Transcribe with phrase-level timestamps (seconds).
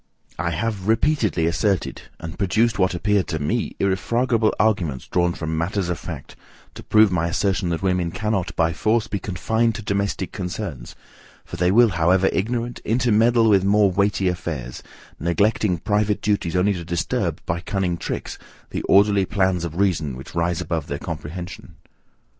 [0.39, 5.89] I have repeatedly asserted, and produced what appeared to me irrefragable arguments drawn from matters
[5.89, 6.35] of fact,
[6.73, 10.95] to prove my assertion, that women cannot, by force, be confined to domestic concerns;
[11.45, 14.81] for they will however ignorant, intermeddle with more weighty affairs,
[15.19, 18.39] neglecting private duties only to disturb, by cunning tricks,
[18.71, 21.75] the orderly plans of reason which rise above their comprehension.